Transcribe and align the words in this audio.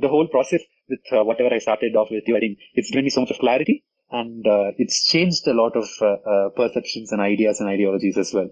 the 0.00 0.08
whole 0.08 0.28
process 0.28 0.62
with 0.88 1.00
uh, 1.12 1.24
whatever 1.24 1.54
I 1.54 1.58
started 1.58 1.96
off 1.96 2.08
with 2.10 2.24
you, 2.26 2.36
I 2.36 2.40
think 2.40 2.58
it's 2.74 2.90
given 2.90 3.04
me 3.04 3.10
so 3.10 3.20
much 3.20 3.30
of 3.30 3.38
clarity 3.38 3.84
and 4.10 4.46
uh, 4.46 4.72
it's 4.78 5.06
changed 5.06 5.46
a 5.46 5.52
lot 5.52 5.76
of 5.76 5.88
uh, 6.00 6.16
uh, 6.24 6.48
perceptions 6.56 7.12
and 7.12 7.20
ideas 7.20 7.60
and 7.60 7.68
ideologies 7.68 8.16
as 8.16 8.32
well. 8.32 8.48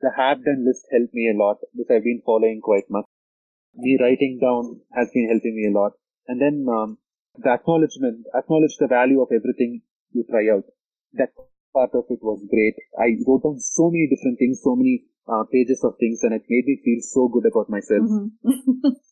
The 0.00 0.10
have 0.16 0.44
done 0.44 0.64
list 0.64 0.86
helped 0.90 1.12
me 1.12 1.30
a 1.30 1.36
lot, 1.36 1.58
which 1.74 1.88
I've 1.90 2.04
been 2.04 2.22
following 2.24 2.60
quite 2.62 2.88
much. 2.88 3.04
Me 3.74 3.98
writing 4.00 4.38
down 4.40 4.80
has 4.94 5.10
been 5.12 5.28
helping 5.28 5.54
me 5.56 5.68
a 5.68 5.76
lot. 5.78 5.92
And 6.26 6.40
then 6.40 6.66
um, 6.70 6.98
the 7.36 7.50
acknowledgement, 7.50 8.26
acknowledge 8.34 8.76
the 8.78 8.88
value 8.88 9.20
of 9.20 9.28
everything 9.34 9.82
you 10.12 10.24
try 10.30 10.48
out. 10.54 10.64
That 11.14 11.30
part 11.74 11.90
of 11.94 12.04
it 12.08 12.20
was 12.22 12.40
great. 12.48 12.74
I 12.98 13.18
wrote 13.26 13.42
down 13.42 13.58
so 13.60 13.90
many 13.90 14.08
different 14.08 14.38
things, 14.38 14.60
so 14.62 14.74
many 14.74 15.04
uh, 15.28 15.44
pages 15.52 15.82
of 15.84 15.94
things, 15.98 16.22
and 16.22 16.34
it 16.34 16.42
made 16.48 16.66
me 16.66 16.80
feel 16.84 17.00
so 17.02 17.28
good 17.28 17.46
about 17.50 17.68
myself. 17.68 18.06
Mm-hmm. 18.06 18.88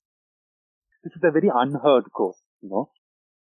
this 1.08 1.16
is 1.16 1.24
a 1.24 1.32
very 1.32 1.48
unheard 1.48 2.04
course, 2.12 2.36
you 2.60 2.68
know. 2.68 2.90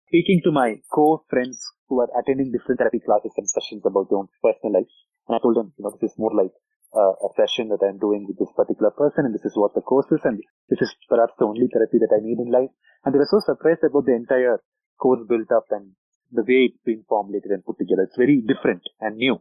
Speaking 0.07 0.39
to 0.45 0.51
my 0.51 0.79
core 0.91 1.21
friends 1.29 1.59
who 1.87 1.99
are 1.99 2.07
attending 2.15 2.55
different 2.55 2.79
therapy 2.79 3.03
classes 3.03 3.35
and 3.35 3.49
sessions 3.49 3.83
about 3.85 4.07
their 4.09 4.19
own 4.19 4.31
personal 4.41 4.79
life, 4.79 4.87
and 5.27 5.35
I 5.35 5.39
told 5.43 5.57
them, 5.57 5.73
you 5.77 5.83
know, 5.83 5.91
this 5.99 6.11
is 6.11 6.17
more 6.17 6.31
like 6.31 6.55
uh, 6.95 7.19
a 7.19 7.29
session 7.35 7.67
that 7.69 7.83
I'm 7.83 7.99
doing 7.99 8.25
with 8.25 8.39
this 8.39 8.49
particular 8.55 8.91
person, 8.95 9.27
and 9.27 9.35
this 9.35 9.43
is 9.43 9.59
what 9.59 9.75
the 9.75 9.83
course 9.83 10.07
is, 10.09 10.23
and 10.23 10.39
this 10.71 10.79
is 10.79 10.95
perhaps 11.11 11.35
the 11.37 11.45
only 11.45 11.67
therapy 11.67 11.99
that 11.99 12.15
I 12.15 12.23
need 12.23 12.39
in 12.39 12.49
life. 12.49 12.71
And 13.03 13.13
they 13.13 13.19
were 13.19 13.29
so 13.29 13.43
surprised 13.43 13.83
about 13.83 14.07
the 14.07 14.15
entire 14.15 14.63
course 14.97 15.19
built 15.27 15.51
up 15.51 15.67
and 15.69 15.91
the 16.31 16.47
way 16.47 16.71
it's 16.71 16.83
been 16.87 17.03
formulated 17.07 17.51
and 17.51 17.65
put 17.65 17.77
together. 17.77 18.07
It's 18.07 18.17
very 18.17 18.39
different 18.39 18.83
and 19.03 19.17
new. 19.17 19.37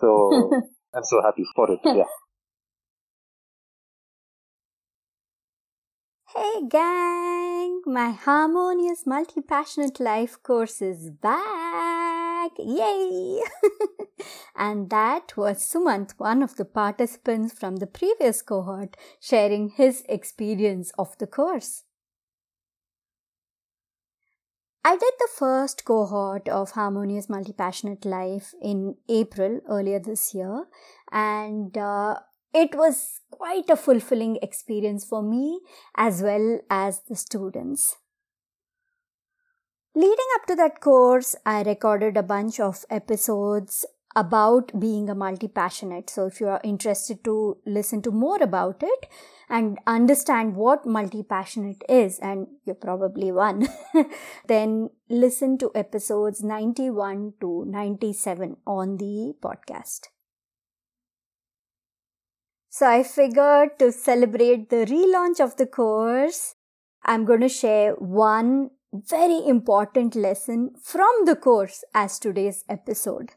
So 0.00 0.56
I'm 0.94 1.04
so 1.04 1.20
happy 1.20 1.44
for 1.54 1.70
it. 1.72 1.80
Yeah. 1.84 2.08
Hey 6.34 6.60
gang, 6.68 7.47
my 7.88 8.10
harmonious 8.10 9.06
multi 9.06 9.40
passionate 9.40 9.98
life 9.98 10.42
course 10.42 10.82
is 10.82 11.08
back! 11.08 12.50
Yay! 12.58 13.40
and 14.56 14.90
that 14.90 15.34
was 15.38 15.58
Sumant, 15.66 16.12
one 16.18 16.42
of 16.42 16.56
the 16.56 16.66
participants 16.66 17.54
from 17.54 17.76
the 17.76 17.86
previous 17.86 18.42
cohort, 18.42 18.96
sharing 19.20 19.70
his 19.70 20.04
experience 20.06 20.92
of 20.98 21.16
the 21.16 21.26
course. 21.26 21.84
I 24.84 24.96
did 24.96 25.14
the 25.18 25.28
first 25.34 25.84
cohort 25.84 26.48
of 26.48 26.72
Harmonious 26.72 27.28
Multi 27.28 27.52
Passionate 27.52 28.04
Life 28.04 28.54
in 28.60 28.96
April 29.08 29.60
earlier 29.68 29.98
this 29.98 30.34
year, 30.34 30.66
and 31.10 31.76
uh, 31.76 32.16
it 32.54 32.74
was 32.74 33.20
quite 33.30 33.68
a 33.70 33.76
fulfilling 33.76 34.38
experience 34.42 35.04
for 35.04 35.22
me 35.22 35.60
as 35.96 36.22
well 36.22 36.60
as 36.70 37.00
the 37.08 37.16
students. 37.16 37.96
Leading 39.94 40.26
up 40.36 40.46
to 40.46 40.54
that 40.54 40.80
course, 40.80 41.34
I 41.44 41.62
recorded 41.62 42.16
a 42.16 42.22
bunch 42.22 42.60
of 42.60 42.84
episodes 42.88 43.84
about 44.14 44.78
being 44.78 45.08
a 45.10 45.14
multi 45.14 45.48
passionate. 45.48 46.10
So, 46.10 46.26
if 46.26 46.40
you 46.40 46.48
are 46.48 46.60
interested 46.62 47.24
to 47.24 47.56
listen 47.66 48.02
to 48.02 48.10
more 48.10 48.40
about 48.42 48.82
it 48.82 49.06
and 49.48 49.78
understand 49.86 50.56
what 50.56 50.86
multi 50.86 51.22
passionate 51.22 51.82
is, 51.88 52.18
and 52.20 52.46
you're 52.64 52.74
probably 52.74 53.32
one, 53.32 53.68
then 54.46 54.90
listen 55.08 55.58
to 55.58 55.72
episodes 55.74 56.42
91 56.42 57.34
to 57.40 57.64
97 57.66 58.56
on 58.66 58.96
the 58.98 59.34
podcast. 59.42 60.08
So, 62.68 62.86
I 62.86 63.02
figured 63.02 63.78
to 63.78 63.92
celebrate 63.92 64.70
the 64.70 64.84
relaunch 64.86 65.40
of 65.40 65.56
the 65.56 65.66
course, 65.66 66.54
I'm 67.04 67.24
going 67.24 67.40
to 67.40 67.48
share 67.48 67.94
one 67.94 68.70
very 68.92 69.46
important 69.46 70.14
lesson 70.14 70.70
from 70.82 71.10
the 71.24 71.36
course 71.36 71.84
as 71.94 72.18
today's 72.18 72.64
episode. 72.68 73.32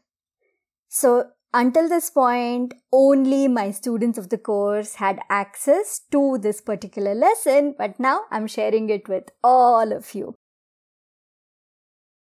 So 0.88 1.30
until 1.52 1.88
this 1.88 2.10
point, 2.10 2.74
only 2.92 3.48
my 3.48 3.70
students 3.70 4.18
of 4.18 4.30
the 4.30 4.38
course 4.38 4.94
had 4.94 5.20
access 5.28 6.00
to 6.10 6.38
this 6.38 6.60
particular 6.60 7.14
lesson, 7.14 7.74
but 7.76 8.00
now 8.00 8.22
I'm 8.30 8.46
sharing 8.46 8.88
it 8.88 9.08
with 9.08 9.24
all 9.44 9.92
of 9.92 10.14
you. 10.14 10.34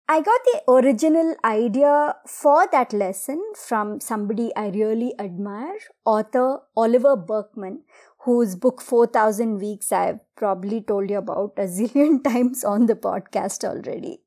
I 0.08 0.20
got 0.22 0.42
the 0.46 0.62
original 0.68 1.36
idea 1.44 2.16
for 2.28 2.68
that 2.72 2.92
lesson 2.92 3.42
from 3.56 4.00
somebody 4.00 4.52
I 4.56 4.70
really 4.70 5.14
admire, 5.20 5.78
author 6.06 6.62
Oliver 6.76 7.16
Burkeman, 7.16 7.84
whose 8.20 8.56
book 8.56 8.82
4000 8.82 9.60
Weeks 9.60 9.92
I've 9.92 10.20
probably 10.36 10.82
told 10.82 11.10
you 11.12 11.18
about 11.20 11.54
a 11.58 11.62
zillion 11.78 12.24
times 12.24 12.64
on 12.64 12.88
the 12.88 12.96
podcast 12.96 13.64
already. 13.64 14.22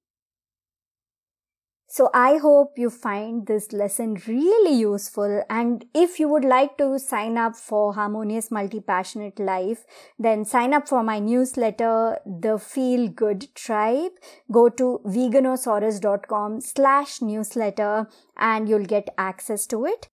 So 1.90 2.10
I 2.12 2.36
hope 2.36 2.76
you 2.76 2.90
find 2.90 3.46
this 3.46 3.72
lesson 3.72 4.20
really 4.26 4.74
useful. 4.74 5.42
And 5.48 5.86
if 5.94 6.20
you 6.20 6.28
would 6.28 6.44
like 6.44 6.76
to 6.76 6.98
sign 6.98 7.38
up 7.38 7.56
for 7.56 7.94
Harmonious 7.94 8.50
Multi 8.50 8.80
Passionate 8.80 9.38
Life, 9.38 9.86
then 10.18 10.44
sign 10.44 10.74
up 10.74 10.86
for 10.86 11.02
my 11.02 11.18
newsletter, 11.18 12.18
The 12.26 12.58
Feel 12.58 13.08
Good 13.08 13.54
Tribe. 13.54 14.12
Go 14.52 14.68
to 14.68 15.00
veganosaurus.com 15.06 16.60
slash 16.60 17.22
newsletter 17.22 18.06
and 18.36 18.68
you'll 18.68 18.84
get 18.84 19.08
access 19.16 19.66
to 19.68 19.86
it. 19.86 20.10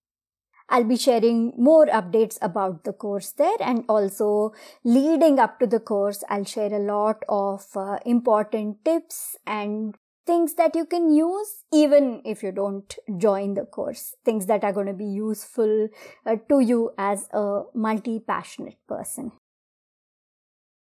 I'll 0.70 0.86
be 0.86 0.96
sharing 0.96 1.52
more 1.58 1.88
updates 1.88 2.38
about 2.42 2.86
the 2.86 2.94
course 2.94 3.32
there 3.32 3.58
and 3.60 3.84
also 3.90 4.54
leading 4.86 5.40
up 5.40 5.60
to 5.60 5.68
the 5.68 5.82
course, 5.82 6.24
I'll 6.30 6.46
share 6.46 6.74
a 6.74 6.80
lot 6.80 7.22
of 7.28 7.66
uh, 7.76 8.00
important 8.06 8.84
tips 8.84 9.36
and 9.46 9.96
things 10.26 10.56
that 10.56 10.76
you 10.76 10.86
can 10.86 11.14
use 11.14 11.64
even 11.72 12.22
if 12.26 12.42
you 12.42 12.52
don't 12.52 12.96
join 13.18 13.54
the 13.54 13.66
course. 13.66 14.16
Things 14.24 14.46
that 14.48 14.64
are 14.64 14.74
going 14.74 14.88
to 14.88 14.94
be 14.94 15.06
useful 15.06 15.90
uh, 16.26 16.36
to 16.50 16.60
you 16.60 16.92
as 16.98 17.28
a 17.32 17.64
multi 17.74 18.20
passionate 18.20 18.78
person. 18.88 19.32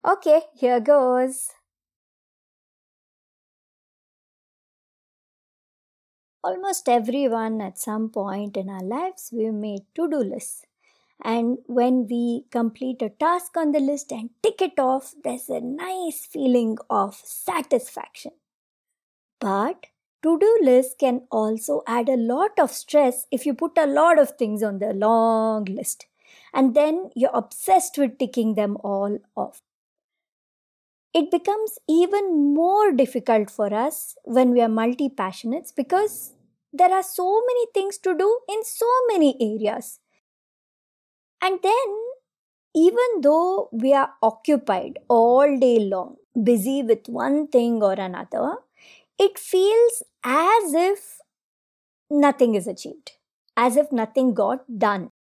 Okay 0.07 0.43
here 0.55 0.81
goes. 0.81 1.51
Almost 6.43 6.89
everyone 6.89 7.61
at 7.61 7.77
some 7.77 8.09
point 8.09 8.57
in 8.57 8.71
our 8.71 8.85
lives 8.85 9.31
we've 9.33 9.53
made 9.53 9.83
to-do 9.97 10.19
lists. 10.19 10.65
And 11.25 11.59
when 11.67 12.07
we 12.09 12.45
complete 12.53 13.03
a 13.03 13.09
task 13.09 13.57
on 13.57 13.73
the 13.73 13.81
list 13.81 14.13
and 14.13 14.31
tick 14.43 14.61
it 14.61 14.79
off 14.79 15.15
there's 15.25 15.49
a 15.49 15.61
nice 15.61 16.27
feeling 16.27 16.77
of 16.91 17.15
satisfaction 17.15 18.33
but 19.41 19.87
to 20.23 20.39
do 20.39 20.59
list 20.63 20.99
can 20.99 21.23
also 21.31 21.83
add 21.87 22.09
a 22.09 22.17
lot 22.17 22.59
of 22.59 22.71
stress 22.71 23.27
if 23.31 23.47
you 23.47 23.55
put 23.55 23.79
a 23.79 23.87
lot 23.87 24.19
of 24.19 24.31
things 24.37 24.63
on 24.63 24.79
the 24.79 24.93
long 24.93 25.65
list 25.67 26.07
and 26.53 26.75
then 26.75 27.11
you're 27.15 27.31
obsessed 27.35 27.99
with 27.99 28.19
ticking 28.19 28.55
them 28.55 28.77
all 28.83 29.19
off. 29.37 29.61
It 31.15 31.31
becomes 31.31 31.79
even 31.89 32.55
more 32.55 32.93
difficult 32.93 33.51
for 33.51 33.73
us 33.73 34.17
when 34.25 34.51
we 34.51 34.61
are 34.61 34.69
multi 34.69 35.09
passionates 35.09 35.75
because 35.75 36.33
there 36.73 36.93
are 36.93 37.03
so 37.03 37.43
many 37.47 37.67
things 37.73 37.99
to 37.99 38.17
do 38.17 38.41
in 38.49 38.65
so 38.65 38.87
many 39.09 39.37
areas. 39.41 39.99
And 41.41 41.59
then, 41.63 41.97
even 42.75 43.21
though 43.23 43.71
we 43.73 43.95
are 43.95 44.13
occupied 44.23 44.99
all 45.09 45.59
day 45.59 45.79
long, 45.79 46.17
busy 46.43 46.83
with 46.83 47.09
one 47.09 47.49
thing 47.49 47.83
or 47.83 47.95
another, 47.95 48.57
it 49.19 49.39
feels 49.39 50.03
as 50.25 50.75
if 50.75 51.19
nothing 52.11 52.55
is 52.55 52.67
achieved, 52.67 53.13
as 53.57 53.77
if 53.77 53.93
nothing 53.93 54.35
got 54.35 54.65
done. 54.79 55.11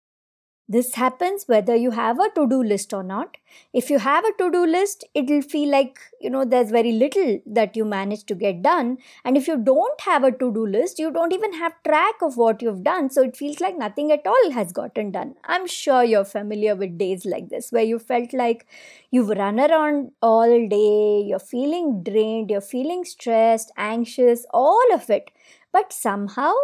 This 0.68 0.96
happens 0.96 1.44
whether 1.46 1.76
you 1.76 1.92
have 1.92 2.18
a 2.18 2.28
to 2.34 2.48
do 2.48 2.60
list 2.60 2.92
or 2.92 3.04
not. 3.04 3.36
If 3.72 3.88
you 3.88 4.00
have 4.00 4.24
a 4.24 4.32
to 4.38 4.50
do 4.50 4.66
list, 4.66 5.04
it'll 5.14 5.40
feel 5.40 5.70
like, 5.70 6.00
you 6.20 6.28
know, 6.28 6.44
there's 6.44 6.72
very 6.72 6.90
little 6.90 7.40
that 7.46 7.76
you 7.76 7.84
manage 7.84 8.24
to 8.24 8.34
get 8.34 8.62
done. 8.62 8.98
And 9.24 9.36
if 9.36 9.46
you 9.46 9.58
don't 9.58 10.00
have 10.00 10.24
a 10.24 10.32
to 10.32 10.52
do 10.52 10.66
list, 10.66 10.98
you 10.98 11.12
don't 11.12 11.32
even 11.32 11.52
have 11.52 11.80
track 11.86 12.16
of 12.20 12.36
what 12.36 12.62
you've 12.62 12.82
done. 12.82 13.10
So 13.10 13.22
it 13.22 13.36
feels 13.36 13.60
like 13.60 13.78
nothing 13.78 14.10
at 14.10 14.26
all 14.26 14.50
has 14.50 14.72
gotten 14.72 15.12
done. 15.12 15.36
I'm 15.44 15.68
sure 15.68 16.02
you're 16.02 16.24
familiar 16.24 16.74
with 16.74 16.98
days 16.98 17.24
like 17.24 17.48
this 17.48 17.70
where 17.70 17.84
you 17.84 18.00
felt 18.00 18.32
like 18.32 18.66
you've 19.12 19.28
run 19.28 19.60
around 19.60 20.10
all 20.20 20.68
day, 20.68 21.22
you're 21.24 21.38
feeling 21.38 22.02
drained, 22.02 22.50
you're 22.50 22.60
feeling 22.60 23.04
stressed, 23.04 23.70
anxious, 23.76 24.44
all 24.52 24.92
of 24.92 25.08
it. 25.10 25.30
But 25.72 25.92
somehow, 25.92 26.54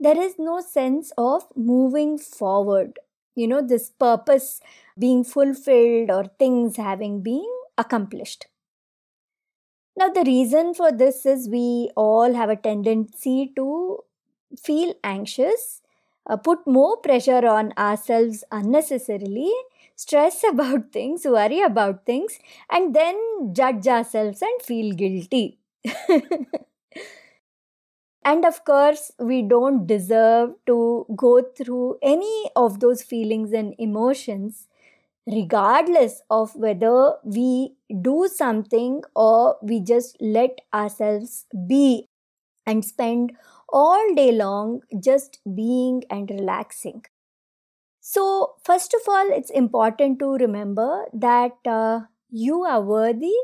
there 0.00 0.18
is 0.18 0.36
no 0.38 0.60
sense 0.60 1.12
of 1.18 1.44
moving 1.54 2.16
forward 2.16 2.98
you 3.34 3.46
know, 3.48 3.62
this 3.62 3.90
purpose 3.90 4.60
being 4.98 5.24
fulfilled 5.24 6.10
or 6.10 6.24
things 6.38 6.76
having 6.76 7.22
been 7.22 7.46
accomplished. 7.78 8.46
Now, 9.96 10.08
the 10.08 10.24
reason 10.24 10.74
for 10.74 10.90
this 10.90 11.26
is 11.26 11.48
we 11.48 11.90
all 11.96 12.32
have 12.34 12.48
a 12.50 12.56
tendency 12.56 13.52
to 13.56 13.98
feel 14.58 14.94
anxious, 15.04 15.82
uh, 16.26 16.36
put 16.36 16.66
more 16.66 16.96
pressure 16.98 17.46
on 17.46 17.72
ourselves 17.78 18.44
unnecessarily. 18.50 19.52
stress 19.96 20.42
about 20.48 20.90
things, 20.92 21.24
worry 21.24 21.60
about 21.60 22.04
things, 22.06 22.38
and 22.70 22.94
then 22.94 23.16
judge 23.52 23.86
ourselves 23.86 24.42
and 24.42 24.62
feel 24.62 24.94
guilty. 24.94 25.58
and 28.24 28.44
of 28.44 28.64
course, 28.64 29.10
we 29.18 29.42
don't 29.42 29.86
deserve 29.86 30.54
to 30.66 31.06
go 31.16 31.42
through 31.56 31.98
any 32.02 32.50
of 32.56 32.80
those 32.80 33.02
feelings 33.02 33.52
and 33.52 33.74
emotions, 33.78 34.68
regardless 35.26 36.22
of 36.30 36.54
whether 36.56 37.14
we 37.24 37.74
do 38.02 38.28
something 38.28 39.02
or 39.16 39.56
we 39.62 39.80
just 39.80 40.16
let 40.20 40.60
ourselves 40.74 41.46
be 41.68 42.08
and 42.66 42.84
spend 42.84 43.32
all 43.72 44.14
day 44.14 44.32
long 44.32 44.82
just 45.00 45.40
being 45.56 46.04
and 46.10 46.30
relaxing. 46.30 47.04
So, 48.00 48.54
first 48.64 48.94
of 48.94 49.02
all, 49.08 49.30
it's 49.32 49.50
important 49.50 50.18
to 50.20 50.32
remember 50.34 51.06
that 51.12 51.56
uh, 51.66 52.00
you 52.30 52.62
are 52.64 52.80
worthy 52.82 53.34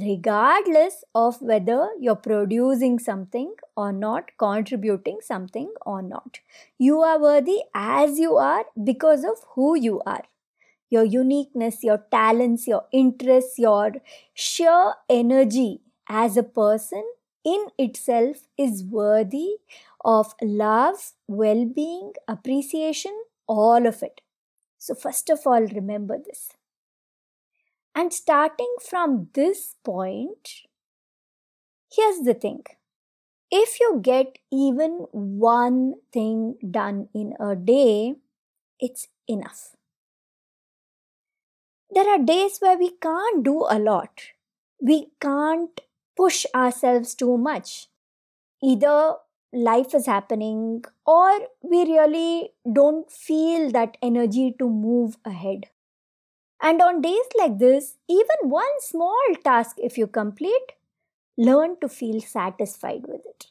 regardless 0.00 1.04
of 1.14 1.40
whether 1.40 1.88
you're 1.98 2.16
producing 2.16 2.98
something 2.98 3.54
or 3.76 3.92
not, 3.92 4.30
contributing 4.38 5.18
something 5.22 5.72
or 5.84 6.02
not. 6.02 6.40
You 6.78 7.00
are 7.00 7.20
worthy 7.20 7.60
as 7.74 8.18
you 8.18 8.36
are 8.36 8.66
because 8.82 9.24
of 9.24 9.38
who 9.54 9.74
you 9.76 10.02
are. 10.06 10.24
Your 10.90 11.04
uniqueness, 11.04 11.82
your 11.82 12.04
talents, 12.10 12.66
your 12.66 12.84
interests, 12.92 13.58
your 13.58 13.94
sheer 14.34 14.94
energy 15.08 15.80
as 16.08 16.36
a 16.36 16.42
person 16.42 17.04
in 17.44 17.66
itself 17.78 18.48
is 18.56 18.84
worthy 18.84 19.56
of 20.04 20.34
love, 20.42 21.12
well 21.26 21.64
being, 21.64 22.12
appreciation, 22.28 23.12
all 23.46 23.86
of 23.86 24.02
it. 24.02 24.20
So, 24.78 24.94
first 24.94 25.30
of 25.30 25.40
all, 25.46 25.62
remember 25.62 26.18
this. 26.18 26.50
And 27.96 28.12
starting 28.12 28.72
from 28.88 29.30
this 29.32 29.74
point, 29.82 30.50
here's 31.90 32.20
the 32.20 32.34
thing 32.34 32.62
if 33.50 33.80
you 33.80 34.00
get 34.02 34.38
even 34.52 35.06
one 35.12 35.94
thing 36.12 36.56
done 36.70 37.08
in 37.14 37.32
a 37.40 37.56
day, 37.56 38.16
it's 38.78 39.08
enough. 39.26 39.74
There 41.90 42.08
are 42.08 42.18
days 42.18 42.58
where 42.58 42.76
we 42.76 42.90
can't 42.90 43.42
do 43.42 43.64
a 43.70 43.78
lot. 43.78 44.20
We 44.80 45.08
can't 45.20 45.80
push 46.16 46.44
ourselves 46.54 47.14
too 47.14 47.38
much. 47.38 47.88
Either 48.62 49.14
life 49.52 49.94
is 49.94 50.06
happening 50.06 50.84
or 51.06 51.48
we 51.62 51.84
really 51.84 52.50
don't 52.70 53.10
feel 53.10 53.70
that 53.70 53.96
energy 54.02 54.54
to 54.58 54.68
move 54.68 55.16
ahead. 55.24 55.70
And 56.60 56.80
on 56.82 57.00
days 57.00 57.26
like 57.38 57.58
this, 57.58 57.96
even 58.08 58.36
one 58.42 58.80
small 58.80 59.34
task, 59.44 59.76
if 59.78 59.98
you 59.98 60.06
complete, 60.06 60.72
learn 61.36 61.78
to 61.80 61.88
feel 61.88 62.20
satisfied 62.20 63.06
with 63.06 63.24
it. 63.26 63.46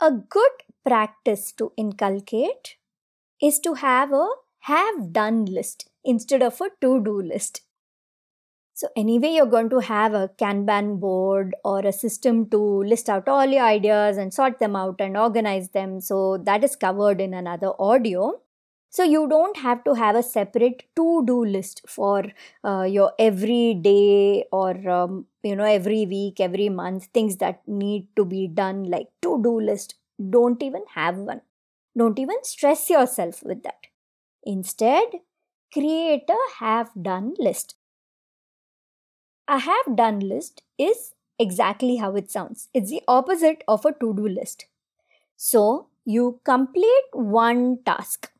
A 0.00 0.10
good 0.10 0.52
practice 0.84 1.52
to 1.52 1.72
inculcate 1.76 2.76
is 3.40 3.58
to 3.60 3.74
have 3.74 4.12
a 4.12 4.28
have 4.60 5.12
done 5.12 5.44
list 5.46 5.88
instead 6.04 6.42
of 6.42 6.60
a 6.60 6.70
to 6.80 7.02
do 7.02 7.20
list. 7.22 7.62
So, 8.74 8.88
anyway, 8.96 9.34
you're 9.34 9.46
going 9.46 9.68
to 9.70 9.80
have 9.80 10.14
a 10.14 10.30
Kanban 10.38 11.00
board 11.00 11.54
or 11.64 11.80
a 11.80 11.92
system 11.92 12.48
to 12.50 12.58
list 12.82 13.10
out 13.10 13.28
all 13.28 13.44
your 13.44 13.64
ideas 13.64 14.16
and 14.16 14.32
sort 14.32 14.58
them 14.58 14.74
out 14.74 15.00
and 15.00 15.16
organize 15.16 15.68
them. 15.70 16.00
So, 16.00 16.38
that 16.38 16.64
is 16.64 16.76
covered 16.76 17.20
in 17.20 17.34
another 17.34 17.72
audio. 17.78 18.40
So, 18.92 19.04
you 19.04 19.28
don't 19.28 19.56
have 19.58 19.84
to 19.84 19.94
have 19.94 20.16
a 20.16 20.22
separate 20.22 20.82
to 20.96 21.24
do 21.24 21.44
list 21.44 21.82
for 21.86 22.24
uh, 22.64 22.82
your 22.82 23.12
every 23.20 23.74
day 23.74 24.44
or, 24.50 24.88
um, 24.90 25.26
you 25.44 25.54
know, 25.54 25.64
every 25.64 26.06
week, 26.06 26.40
every 26.40 26.68
month, 26.68 27.06
things 27.14 27.36
that 27.36 27.62
need 27.68 28.08
to 28.16 28.24
be 28.24 28.48
done 28.48 28.84
like 28.90 29.06
to 29.22 29.40
do 29.42 29.60
list. 29.60 29.94
Don't 30.30 30.60
even 30.62 30.82
have 30.94 31.18
one. 31.18 31.40
Don't 31.96 32.18
even 32.18 32.42
stress 32.42 32.90
yourself 32.90 33.42
with 33.44 33.62
that. 33.62 33.86
Instead, 34.44 35.06
create 35.72 36.24
a 36.30 36.38
have 36.60 36.90
done 37.02 37.34
list. 37.38 37.76
A 39.48 39.58
have 39.58 39.96
done 39.96 40.20
list 40.20 40.62
is 40.78 41.14
exactly 41.38 41.96
how 41.96 42.16
it 42.16 42.30
sounds. 42.30 42.68
It's 42.72 42.88
the 42.88 43.02
opposite 43.06 43.62
of 43.68 43.84
a 43.84 43.92
to 43.92 44.14
do 44.14 44.26
list. 44.26 44.64
So, 45.36 45.88
you 46.04 46.40
complete 46.44 47.04
one 47.12 47.82
task. 47.84 48.32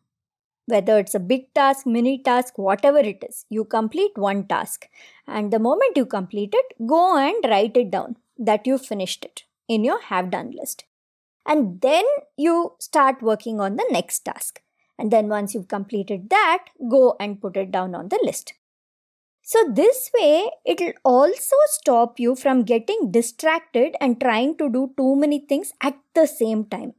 Whether 0.70 0.98
it's 0.98 1.14
a 1.14 1.20
big 1.20 1.52
task, 1.54 1.86
mini 1.86 2.22
task, 2.22 2.56
whatever 2.56 2.98
it 2.98 3.24
is, 3.28 3.44
you 3.50 3.64
complete 3.64 4.16
one 4.16 4.46
task. 4.46 4.88
And 5.26 5.52
the 5.52 5.58
moment 5.58 5.96
you 5.96 6.06
complete 6.06 6.54
it, 6.54 6.86
go 6.86 7.16
and 7.18 7.44
write 7.44 7.76
it 7.76 7.90
down 7.90 8.16
that 8.38 8.66
you 8.66 8.78
finished 8.78 9.24
it 9.24 9.44
in 9.68 9.84
your 9.84 10.00
have 10.02 10.30
done 10.30 10.52
list. 10.52 10.84
And 11.46 11.80
then 11.80 12.04
you 12.36 12.74
start 12.78 13.22
working 13.22 13.60
on 13.60 13.76
the 13.76 13.86
next 13.90 14.20
task. 14.20 14.60
And 14.98 15.10
then 15.10 15.28
once 15.28 15.54
you've 15.54 15.68
completed 15.68 16.28
that, 16.30 16.66
go 16.90 17.16
and 17.18 17.40
put 17.40 17.56
it 17.56 17.70
down 17.70 17.94
on 17.94 18.08
the 18.08 18.20
list. 18.22 18.54
So, 19.42 19.58
this 19.72 20.10
way, 20.16 20.50
it'll 20.64 20.92
also 21.04 21.56
stop 21.66 22.20
you 22.20 22.36
from 22.36 22.62
getting 22.62 23.10
distracted 23.10 23.96
and 24.00 24.20
trying 24.20 24.56
to 24.58 24.68
do 24.68 24.92
too 24.96 25.16
many 25.16 25.40
things 25.40 25.72
at 25.80 25.98
the 26.14 26.26
same 26.26 26.66
time. 26.66 26.92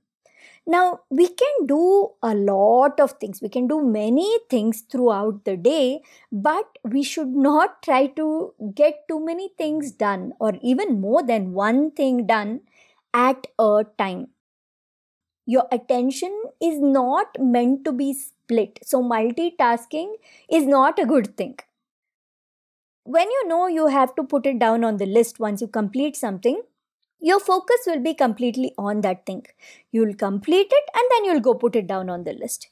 Now, 0.67 1.01
we 1.09 1.27
can 1.27 1.65
do 1.65 2.11
a 2.21 2.33
lot 2.35 2.99
of 2.99 3.13
things, 3.13 3.41
we 3.41 3.49
can 3.49 3.67
do 3.67 3.81
many 3.81 4.39
things 4.49 4.81
throughout 4.81 5.43
the 5.43 5.57
day, 5.57 6.01
but 6.31 6.77
we 6.83 7.03
should 7.03 7.29
not 7.29 7.81
try 7.81 8.07
to 8.07 8.53
get 8.75 9.07
too 9.07 9.23
many 9.23 9.49
things 9.57 9.91
done 9.91 10.33
or 10.39 10.53
even 10.61 11.01
more 11.01 11.23
than 11.23 11.53
one 11.53 11.91
thing 11.91 12.25
done 12.27 12.61
at 13.13 13.47
a 13.59 13.85
time. 13.97 14.27
Your 15.45 15.67
attention 15.71 16.43
is 16.59 16.79
not 16.79 17.39
meant 17.39 17.85
to 17.85 17.91
be 17.91 18.11
split, 18.13 18.79
so 18.83 19.03
multitasking 19.03 20.15
is 20.49 20.65
not 20.65 20.97
a 20.97 21.05
good 21.05 21.37
thing. 21.37 21.59
When 23.03 23.29
you 23.29 23.47
know 23.47 23.67
you 23.67 23.87
have 23.87 24.15
to 24.15 24.23
put 24.23 24.45
it 24.47 24.57
down 24.57 24.83
on 24.83 24.97
the 24.97 25.05
list 25.05 25.39
once 25.39 25.61
you 25.61 25.67
complete 25.67 26.15
something, 26.15 26.61
your 27.21 27.39
focus 27.39 27.81
will 27.85 28.01
be 28.01 28.13
completely 28.13 28.73
on 28.77 29.01
that 29.01 29.25
thing. 29.25 29.45
You'll 29.91 30.15
complete 30.15 30.67
it 30.71 30.83
and 30.93 31.03
then 31.11 31.25
you'll 31.25 31.41
go 31.41 31.53
put 31.53 31.75
it 31.75 31.87
down 31.87 32.09
on 32.09 32.23
the 32.23 32.33
list. 32.33 32.67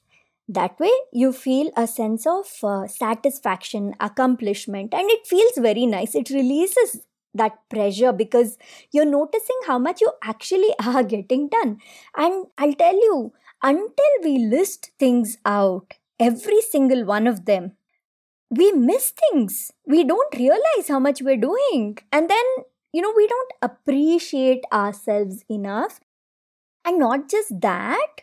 That 0.47 0.79
way, 0.79 0.91
you 1.13 1.31
feel 1.31 1.71
a 1.77 1.85
sense 1.85 2.25
of 2.25 2.47
uh, 2.63 2.87
satisfaction, 2.87 3.93
accomplishment, 3.99 4.93
and 4.95 5.09
it 5.11 5.27
feels 5.27 5.53
very 5.57 5.85
nice. 5.85 6.15
It 6.15 6.31
releases 6.31 7.05
that 7.35 7.57
pressure 7.69 8.11
because 8.11 8.57
you're 8.91 9.05
noticing 9.05 9.59
how 9.67 9.77
much 9.77 10.01
you 10.01 10.11
actually 10.23 10.73
are 10.83 11.03
getting 11.03 11.49
done. 11.49 11.77
And 12.17 12.47
I'll 12.57 12.73
tell 12.73 12.95
you, 12.95 13.33
until 13.61 14.13
we 14.23 14.39
list 14.39 14.91
things 14.97 15.37
out, 15.45 15.93
every 16.19 16.61
single 16.61 17.05
one 17.05 17.27
of 17.27 17.45
them, 17.45 17.73
we 18.49 18.71
miss 18.71 19.11
things. 19.11 19.71
We 19.85 20.03
don't 20.03 20.35
realize 20.35 20.87
how 20.87 20.99
much 20.99 21.21
we're 21.21 21.37
doing. 21.37 21.97
And 22.11 22.29
then, 22.29 22.45
you 22.93 23.01
know, 23.01 23.13
we 23.15 23.27
don't 23.27 23.51
appreciate 23.61 24.63
ourselves 24.73 25.43
enough. 25.49 25.99
And 26.85 26.99
not 26.99 27.29
just 27.29 27.61
that, 27.61 28.21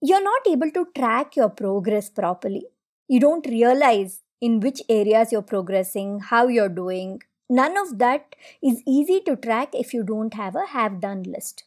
you're 0.00 0.22
not 0.22 0.46
able 0.48 0.70
to 0.72 0.86
track 0.96 1.36
your 1.36 1.48
progress 1.48 2.10
properly. 2.10 2.66
You 3.08 3.20
don't 3.20 3.46
realize 3.46 4.22
in 4.40 4.60
which 4.60 4.82
areas 4.88 5.32
you're 5.32 5.42
progressing, 5.42 6.20
how 6.20 6.48
you're 6.48 6.68
doing. 6.68 7.22
None 7.48 7.76
of 7.78 7.98
that 7.98 8.36
is 8.62 8.82
easy 8.86 9.20
to 9.26 9.36
track 9.36 9.70
if 9.74 9.94
you 9.94 10.02
don't 10.02 10.34
have 10.34 10.56
a 10.56 10.66
have 10.66 11.00
done 11.00 11.22
list. 11.22 11.64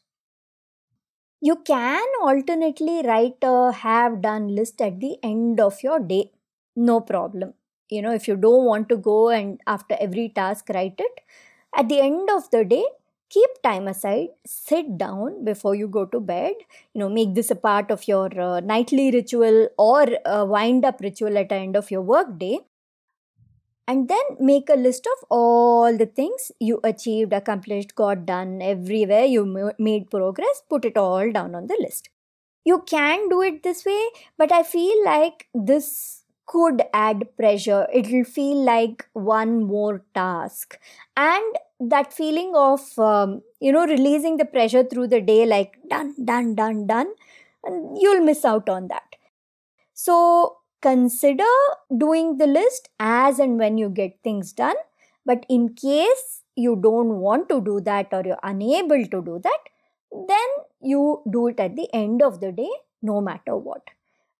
You 1.41 1.55
can 1.58 2.05
alternately 2.22 3.01
write 3.05 3.38
a 3.41 3.72
have 3.72 4.22
done 4.22 4.55
list 4.55 4.81
at 4.81 5.00
the 5.00 5.17
end 5.24 5.60
of 5.60 5.81
your 5.84 6.00
day. 6.00 6.31
No 6.75 7.01
problem 7.01 7.53
you 7.89 8.01
know 8.01 8.13
if 8.13 8.27
you 8.27 8.36
don't 8.36 8.65
want 8.65 8.88
to 8.89 8.98
go 8.98 9.29
and 9.29 9.60
after 9.67 9.98
every 10.00 10.29
task 10.29 10.69
write 10.74 11.00
it 11.00 11.22
at 11.75 11.89
the 11.89 11.99
end 11.99 12.29
of 12.29 12.49
the 12.51 12.63
day 12.65 12.85
keep 13.29 13.49
time 13.63 13.88
aside. 13.88 14.29
Sit 14.45 14.97
down 14.97 15.45
before 15.45 15.75
you 15.75 15.88
go 15.88 16.05
to 16.05 16.19
bed. 16.19 16.53
You 16.93 16.99
know 16.99 17.09
make 17.09 17.35
this 17.35 17.51
a 17.51 17.55
part 17.55 17.91
of 17.91 18.07
your 18.07 18.29
uh, 18.39 18.59
nightly 18.59 19.11
ritual 19.11 19.69
or 19.77 20.07
wind 20.25 20.85
up 20.85 20.99
ritual 21.01 21.38
at 21.38 21.49
the 21.49 21.55
end 21.55 21.75
of 21.75 21.91
your 21.91 22.01
work 22.01 22.38
day. 22.38 22.59
And 23.88 24.07
then 24.07 24.38
make 24.39 24.69
a 24.69 24.75
list 24.75 25.07
of 25.07 25.25
all 25.29 25.97
the 25.97 26.05
things 26.05 26.51
you 26.59 26.79
achieved 26.83 27.33
accomplished 27.33 27.95
got 27.95 28.23
done 28.27 28.61
everywhere 28.61 29.25
you 29.25 29.73
made 29.79 30.11
progress 30.11 30.61
put 30.69 30.85
it 30.85 30.95
all 30.95 31.31
down 31.31 31.55
on 31.55 31.65
the 31.65 31.77
list. 31.79 32.09
You 32.63 32.83
can 32.85 33.29
do 33.29 33.41
it 33.41 33.63
this 33.63 33.83
way 33.85 34.09
but 34.38 34.51
i 34.51 34.61
feel 34.61 35.03
like 35.03 35.47
this 35.55 36.23
could 36.50 36.82
add 36.94 37.25
pressure. 37.38 37.88
It'll 37.94 38.24
feel 38.24 38.63
like 38.63 39.08
one 39.13 39.63
more 39.63 40.03
task. 40.15 40.79
And 41.15 41.56
that 41.79 42.12
feeling 42.13 42.53
of, 42.56 42.82
um, 42.98 43.41
you 43.60 43.72
know, 43.72 43.86
releasing 43.86 44.38
the 44.38 44.46
pressure 44.46 44.84
through 44.84 45.08
the 45.08 45.22
day, 45.22 45.46
like 45.46 45.77
done, 45.89 46.15
done, 46.25 46.56
done, 46.56 46.88
done, 46.88 47.13
and 47.63 47.98
you'll 48.01 48.24
miss 48.25 48.44
out 48.46 48.68
on 48.70 48.88
that. 48.89 49.15
So, 49.94 50.58
consider 50.82 51.51
doing 51.96 52.38
the 52.38 52.48
list 52.48 52.89
as 53.00 53.39
and 53.39 53.60
when 53.60 53.77
you 53.77 53.89
get 53.89 54.18
things 54.24 54.53
done. 54.53 54.75
But 55.25 55.46
in 55.50 55.75
case 55.75 56.44
you 56.56 56.75
don't 56.75 57.20
want 57.20 57.50
to 57.50 57.62
do 57.62 57.79
that 57.82 58.08
or 58.12 58.24
you're 58.25 58.39
unable 58.44 59.06
to 59.06 59.22
do 59.22 59.39
that, 59.44 59.60
then 60.12 60.50
you 60.82 61.22
do 61.29 61.48
it 61.48 61.60
at 61.60 61.75
the 61.75 61.88
end 61.94 62.22
of 62.22 62.39
the 62.39 62.51
day, 62.51 62.70
no 63.01 63.22
matter 63.22 63.56
what. 63.56 63.84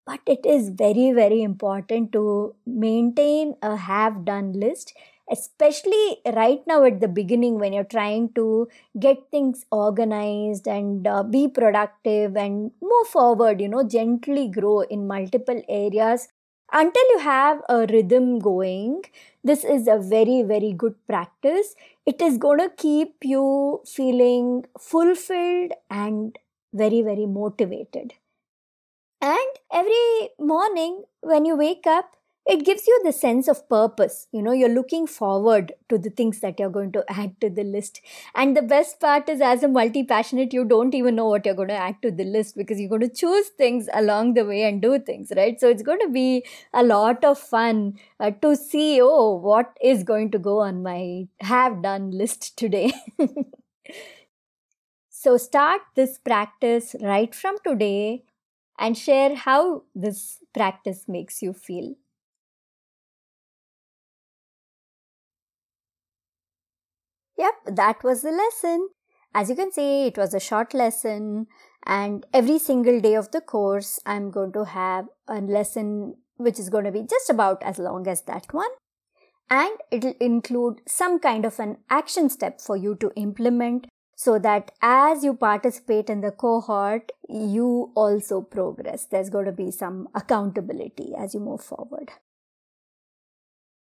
But 0.10 0.22
it 0.26 0.46
is 0.46 0.70
very, 0.70 1.12
very 1.12 1.44
important 1.44 2.12
to 2.14 2.56
maintain 2.66 3.56
a 3.62 3.76
have 3.76 4.26
done 4.26 4.54
list 4.54 4.94
especially 5.32 6.18
right 6.36 6.62
now 6.66 6.84
at 6.84 7.00
the 7.00 7.08
beginning 7.08 7.60
when 7.60 7.74
you're 7.74 7.92
trying 7.96 8.30
to 8.34 8.68
get 9.00 9.18
things 9.30 9.66
organized 9.72 10.68
and 10.68 11.06
uh, 11.06 11.24
be 11.24 11.48
productive 11.48 12.36
and 12.36 12.72
move 12.82 13.08
forward 13.08 13.62
you 13.62 13.68
know 13.68 13.84
gently 13.84 14.48
grow 14.48 14.82
in 14.82 15.08
multiple 15.08 15.62
areas. 15.70 16.28
Until 16.72 17.04
you 17.12 17.20
have 17.20 17.62
a 17.70 17.86
rhythm 17.88 18.40
going 18.40 19.04
this 19.44 19.64
is 19.64 19.88
a 19.88 20.00
very 20.00 20.42
very 20.44 20.74
good 20.74 20.96
practice. 21.08 21.76
It 22.06 22.22
is 22.22 22.38
going 22.38 22.60
to 22.60 22.70
keep 22.76 23.16
you 23.24 23.82
feeling 23.86 24.66
fulfilled 24.80 25.74
and 25.90 26.38
very 26.74 27.02
very 27.04 27.28
motivated 27.28 28.14
and 29.22 29.50
every 29.74 30.30
morning 30.40 31.04
when 31.22 31.46
you 31.46 31.56
wake 31.58 31.86
up 31.88 32.16
it 32.46 32.66
gives 32.66 32.88
you 32.88 33.00
the 33.04 33.12
sense 33.12 33.48
of 33.48 33.70
purpose. 33.70 34.28
You 34.32 34.42
know 34.42 34.54
you're 34.54 34.74
looking 34.74 35.06
forward 35.06 35.74
to 35.90 36.00
the 36.00 36.10
things 36.10 36.40
that 36.40 36.60
you're 36.60 36.72
going 36.72 36.92
to 36.94 37.04
add 37.08 37.40
to 37.42 37.50
the 37.50 37.64
list. 37.64 38.02
And 38.34 38.58
the 38.58 38.64
best 38.64 39.00
part 39.00 39.30
is 39.30 39.40
as 39.40 39.62
a 39.62 39.68
multi 39.68 40.04
passionate 40.04 40.52
you 40.52 40.66
don't 40.66 40.96
even 40.96 41.16
know 41.16 41.28
what 41.28 41.46
you're 41.46 41.54
going 41.54 41.68
to 41.68 41.76
add 41.76 42.02
to 42.02 42.10
the 42.10 42.24
list 42.24 42.58
because 42.58 42.80
you're 42.80 42.90
going 42.90 43.08
to 43.08 43.10
choose 43.10 43.50
things 43.50 43.88
along 43.94 44.34
the 44.34 44.46
way 44.46 44.64
and 44.64 44.82
do 44.82 44.98
things 44.98 45.32
right? 45.36 45.60
So 45.60 45.70
it's 45.70 45.84
going 45.84 46.00
to 46.00 46.10
be 46.10 46.44
a 46.74 46.82
lot 46.84 47.24
of 47.24 47.38
fun 47.38 48.00
uh, 48.20 48.32
to 48.42 48.56
see 48.56 49.00
oh 49.00 49.36
what 49.36 49.78
is 49.84 50.04
going 50.04 50.32
to 50.32 50.40
go 50.40 50.60
on 50.62 50.82
my 50.82 51.28
have 51.42 51.84
done 51.84 52.10
list 52.12 52.58
today. 52.58 52.92
So 55.12 55.38
start 55.38 55.82
this 55.96 56.18
practice 56.18 56.96
right 57.02 57.36
from 57.36 57.58
today 57.66 58.24
and 58.80 58.98
share 58.98 59.36
how 59.36 59.84
this 59.96 60.40
practice 60.54 61.06
makes 61.08 61.42
you 61.42 61.54
feel 61.54 61.96
Yep, 67.38 67.54
that 67.76 68.04
was 68.04 68.22
the 68.22 68.32
lesson. 68.32 68.90
As 69.34 69.50
you 69.50 69.56
can 69.56 69.72
see, 69.72 70.08
it 70.08 70.18
was 70.18 70.34
a 70.34 70.40
short 70.40 70.74
lesson, 70.74 71.48
and 71.86 72.26
every 72.34 72.60
single 72.60 73.00
day 73.00 73.14
of 73.16 73.32
the 73.32 73.42
course, 73.42 74.00
I'm 74.06 74.32
going 74.32 74.52
to 74.54 74.66
have 74.66 75.08
a 75.28 75.40
lesson 75.40 76.16
which 76.38 76.60
is 76.60 76.70
going 76.70 76.86
to 76.86 76.92
be 76.92 77.04
just 77.04 77.30
about 77.30 77.62
as 77.64 77.78
long 77.78 78.08
as 78.08 78.22
that 78.24 78.54
one. 78.54 78.70
And 79.50 79.72
it'll 79.92 80.16
include 80.22 80.82
some 80.88 81.20
kind 81.20 81.46
of 81.46 81.60
an 81.60 81.78
action 81.90 82.30
step 82.30 82.62
for 82.62 82.78
you 82.78 82.96
to 82.98 83.12
implement 83.16 83.88
so 84.20 84.38
that 84.38 84.72
as 84.82 85.24
you 85.24 85.34
participate 85.34 86.10
in 86.10 86.20
the 86.20 86.32
cohort, 86.32 87.14
you 87.30 87.90
also 87.96 88.42
progress. 88.42 89.06
There's 89.06 89.30
going 89.30 89.46
to 89.46 89.54
be 89.54 89.72
some 89.72 90.10
accountability 90.14 91.14
as 91.18 91.34
you 91.34 91.40
move 91.40 91.62
forward. 91.62 92.10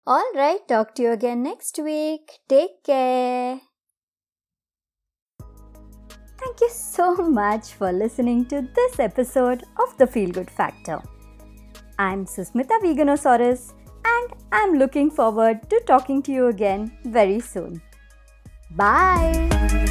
All 0.05 0.29
right, 0.35 0.59
talk 0.67 0.93
to 0.95 1.03
you 1.03 1.11
again 1.13 1.41
next 1.41 1.79
week. 1.81 2.39
Take 2.49 2.83
care. 2.83 3.61
Thank 5.39 6.59
you 6.59 6.69
so 6.69 7.15
much 7.15 7.71
for 7.71 7.93
listening 7.93 8.45
to 8.47 8.67
this 8.75 8.99
episode 8.99 9.63
of 9.81 9.97
The 9.97 10.05
Feel 10.05 10.31
Good 10.31 10.51
Factor. 10.51 11.01
I'm 11.97 12.25
Susmita 12.25 12.81
Veganosaurus 12.83 13.73
and 14.03 14.33
I'm 14.51 14.73
looking 14.73 15.09
forward 15.09 15.69
to 15.69 15.81
talking 15.87 16.21
to 16.23 16.33
you 16.33 16.47
again 16.47 16.91
very 17.05 17.39
soon. 17.39 17.81
Bye. 18.71 19.84